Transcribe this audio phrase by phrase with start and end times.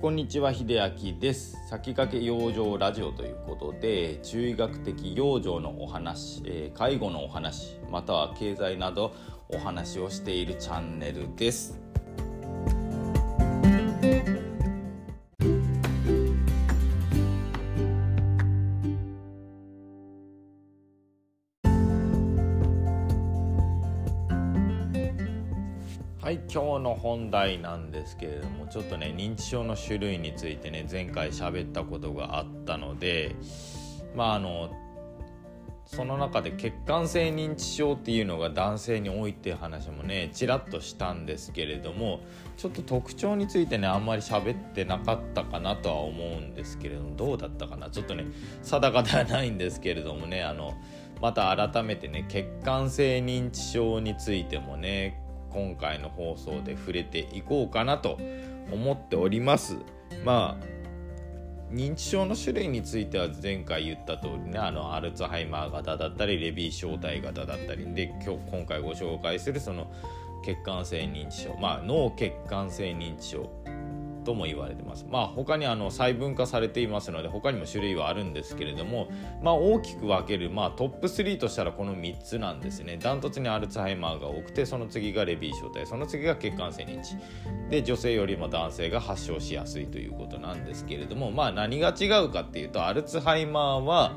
[0.00, 0.80] こんにちは秀
[1.12, 1.58] 明です。
[1.68, 9.12] 先駆け養生ラジオということで中医学的養生のお話、えー、介護のお話または経済など
[9.50, 11.89] お話をしているチャンネルです。
[26.22, 33.34] はい今日の本題なんですけれどもちょっとね認知症の種類についてね前回喋ったことがあったので
[34.14, 34.70] まああの
[35.86, 42.20] その中で血管性認知症っていうのが男性に多いっていう話もねちらっとしたんですけれども
[42.58, 47.88] ちょっと特徴についてねあんまり喋ってなかったかなとは思うんですけれどもどうだったかな？
[47.88, 48.26] ちょっとね
[48.62, 50.74] 定かではないんですけれどもねあの
[51.22, 55.18] また改めてね血管性認知症についてもね
[55.52, 58.18] 今回の放送で触れていこうかなと
[58.72, 59.76] 思っております。
[60.24, 60.80] まあ
[61.72, 69.90] 認知症の種類については前回言った通りねあのアルツハイマー型だったりレビー小体型だったりで今日今回ご紹介するその
[70.44, 73.48] 血管性認知症まあ脳血管性認知症
[74.24, 75.06] とも言われてます。
[75.08, 79.08] まあ他にあの細分化されていますので他にも種類はあるんですけれども、
[79.42, 82.98] まあ、大きく分ける、まあ、トップ3としたらこの3つなんですね。
[82.98, 87.16] ダントツにアルツハイマーが多くてその次がレビー小体その次が血管性認知
[87.70, 94.14] で女性よりも男性が発症しやすいということなんですけれどもまあ何が違うかっていうとアルツハイマーは、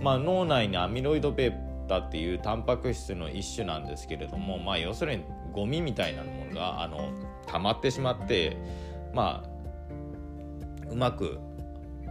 [0.00, 7.10] まあ、脳内にアミロイドベータっていうタンパク質の一種なんですけれどもまあ要するにゴミみたいなものがあの
[7.46, 8.56] 溜まってしまって
[9.16, 11.38] まあうまく、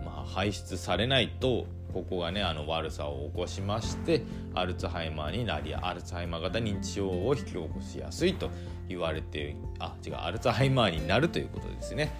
[0.04, 4.24] まあ、排出されないとここがねあの悪さを起こしまして
[4.56, 8.50] アルツハイマーになりアルツハイマー型認知症を引き起こしやすいと
[8.90, 12.12] 言われてあ違うアルツハイマーになるということですね。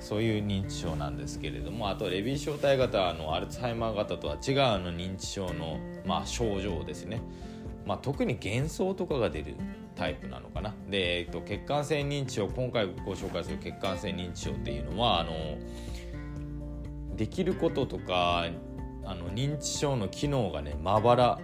[0.00, 7.22] そういう認知症なんですけれどもあとレビー小体型のアルツハイマー型とは違うあの認知症の、まあ、症状ですね、
[7.86, 9.54] まあ、特に幻想とかが出る
[9.94, 10.74] タイプなのかな。
[10.88, 15.32] で、えっと、血管性認知症今回ご紹介する血管性認知症っていうのはあの
[17.16, 18.46] できることとか
[19.04, 21.38] あの認知症の機能がねまばら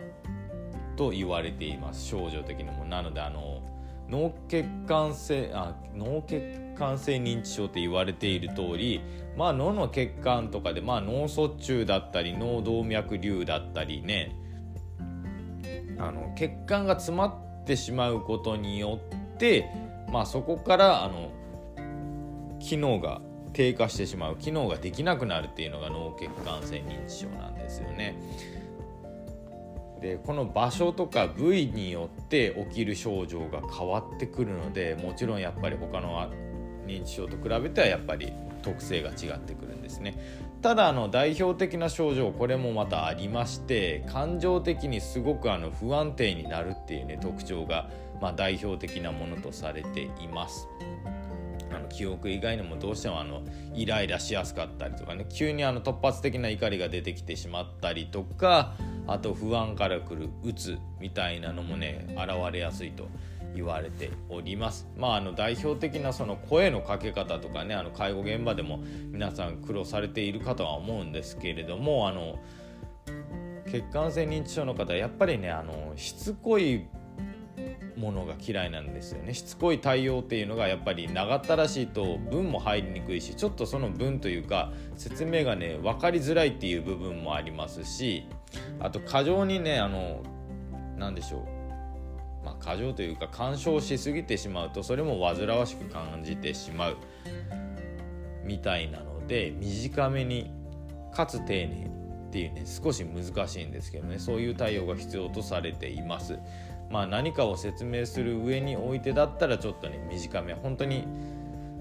[0.97, 2.07] と言われています。
[2.07, 2.85] 症状的にも。
[2.85, 3.63] なのであの
[4.09, 9.03] 脳血管性あ脳血管性認知症って言われている通り
[9.37, 14.35] まあ脳の血管とかでまあ脳卒中だったり脳動脈瘤だったりね
[15.99, 18.99] あの血管が詰まってってしまうことによ
[19.35, 19.71] って、
[20.11, 21.31] まあ、そこからあの
[22.61, 23.21] 機能が
[23.53, 28.17] 低下してしまう機能ができなくなるっていうのが脳血管性認知症なんですよね。
[30.01, 36.31] でこの場所とか部位によって起きる症状が変わってくるのでもちろんやっぱり他の
[36.87, 40.15] 認知症と比べてはやっぱり特性が違ってくるんですね
[40.63, 47.89] ただあの代表的な症状これもまたありまして感情的にすごくあの不安定になるっていうね特徴が
[48.21, 50.69] まあ代表的なものとされています。
[51.71, 53.43] あの記憶以外にもどうしてもあの
[53.75, 58.75] イライラしやすかったりとかね急にあの突発的な怒りが出てきてしまったりとか
[59.07, 63.09] あと不安からくるうつみたいなのもね現れやすいと
[63.55, 64.89] 言われております。
[64.97, 72.39] まあ、あの代表的なその声のかけ方とかねあの介護現場でも皆さん苦労されているかとは思うんですけれどもあの
[73.71, 76.87] 血管性認知症の方やっぱりねあのしつこい
[77.97, 88.25] ものが嫌いなんですよねしつこい対応っていうのがやっぱり長ったらしいと文も入りにくいしちょっとその文というか説明がね分かりづらいっていう部分もありますし
[88.79, 90.23] あと過剰にねあの
[90.97, 91.58] 何でしょう
[92.45, 96.97] まあ、過剰というか干渉しすぎてしまうとそれも煩わしく感じてしまう
[98.45, 100.51] みたいなので短めに
[101.13, 101.91] かつ丁寧
[102.29, 106.39] っていうね少し難しいんですけどねそういう対応が必要とされています。
[106.91, 111.07] まあ、何かを説明する上においてだったらちょっとね短め本当に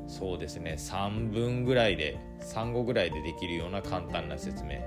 [0.08, 4.82] そうですね3分ぐらいで3語ぐらいでできるような簡単な説明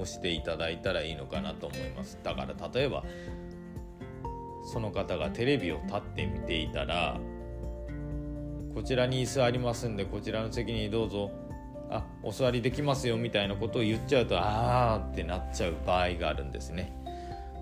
[0.00, 3.04] をしていただいたらいいのかなと思いますだから例えば
[4.66, 7.18] その方がテレビを立って見ていたら
[8.74, 11.30] こちらに椅子ありますんでこちらの席にどうぞ。
[11.88, 16.92] あお座りできますよみたいなことを言っちゃうとあーってなっちゃう場合があるんですね。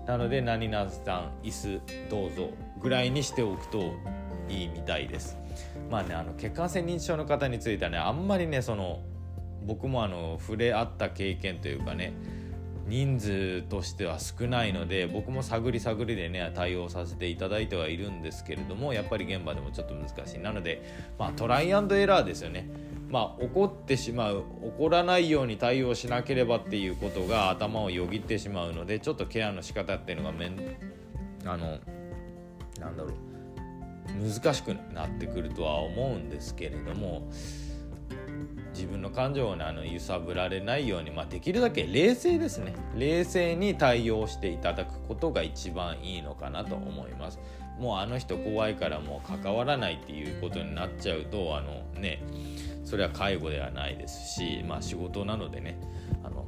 [0.07, 2.49] なので何々さん椅子どうぞ
[2.81, 3.93] ぐらいにしておくと
[4.49, 5.37] いいみたいです。
[5.89, 9.01] まあねあの血管性認知症の方についてはねあんまりねその
[9.65, 12.13] 僕もあの触れ合った経験というかね
[12.87, 20.39] 人数としては少ないので僕も探り探りでね対応させていただいてはいるんですけれどもやっぱり現場でもちょっと難しい。
[20.39, 20.81] なので
[21.17, 22.69] まあトライアンドエラーですよね。
[23.09, 30.59] まあ、怒ってしまう怒らないように対応しなければっていうことが頭をよぎってしまうのでちょっとケアの仕方っていうのがめん
[31.45, 31.77] あの
[32.79, 33.13] なんだろう
[34.21, 37.29] 難しくなってくるとは思うんですけれども
[38.75, 42.75] 自分の感情を、ね、あの揺さぶられないように、まあ、できるだけ冷静ですね。
[42.95, 47.39] 冷静に対応していただくことが一番いいのかなと思います。
[47.79, 52.23] もうあの人怖いからもう関わらないっていうことになっちゃうとあのね
[52.85, 55.77] それは介護ではないですし、まあ、仕事なのでね
[56.23, 56.45] あの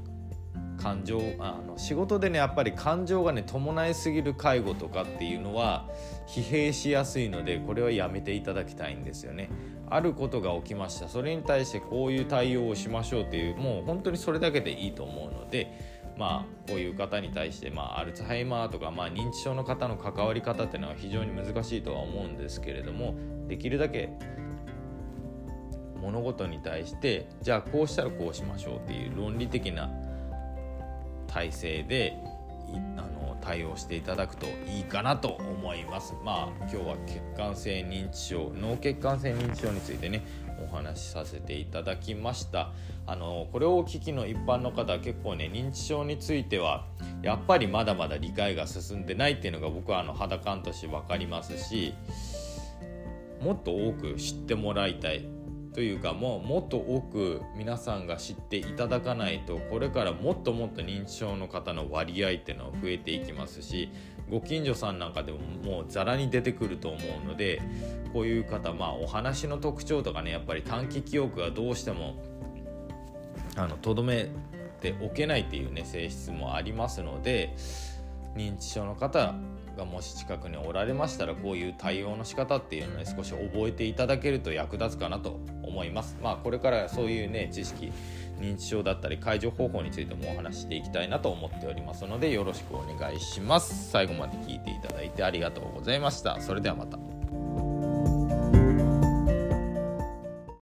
[0.77, 5.89] 感情あの仕事でねやっぱり感情がね伴いすぎる介護とかっていうのは
[6.27, 9.49] 疲弊しやすいのでこれはやめていただきたいんですよね。
[9.89, 15.71] あることが起きましたそれに対してこういう対応をしましょうっていうもう本当にそれだけでいいと思うので
[16.17, 23.15] まあこういう方に対して、まあ、アルツハイマーとか、まあ、認知症の方の関わり方っていうのは非常に難しいとは思うんですけれども
[23.47, 24.09] できるだけ
[26.01, 29.89] 物事に対してじゃあこうしたらこうしましょうっていう論理的な
[31.27, 32.17] 体制で
[32.97, 36.13] あの対応していただくといいかなと思います。
[36.23, 40.25] まあ今日は血管性認知症脳血管性認知症についてね
[40.61, 42.71] お話しさせていただきました。
[43.05, 46.85] あのこれをお聞きの一般の方は結構ね認知症については
[47.21, 51.93] やっぱりまだまだ理解が進んでないっていうのが僕はあの肌感として分かりますし
[53.41, 55.36] もっと多く知ってもらいたい。
[55.77, 63.91] というかもうもっと多く皆さんが知っていただかないとこれからもっともっと認知症の方の割合っていうのは増えていきますし
[64.27, 67.61] ご近所さんなんかでももうざらに出てくると思うので
[68.11, 72.15] こういう方まあお話の特徴とかねやっぱり短期記憶がどうしても
[73.83, 74.31] とどめ
[74.81, 77.55] ておけないっていうね性質もありますので
[78.35, 79.35] 認知症の方
[79.77, 86.17] がもし近くにおられましたらこういう対応の仕方っていうのをね少し覚えていただけると役立つかなと思います。
[86.21, 87.91] まあこれからそういうね知識
[88.39, 93.89] 認知症だったり解除方法についてもお話していきたいなと思っておりますのでよろしくお願いします。
[93.91, 96.41] 最後まで聞いていただいてありがとうございました。
[96.41, 97.16] それではまた。